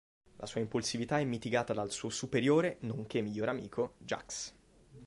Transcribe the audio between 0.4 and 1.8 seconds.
sua impulsività è mitigata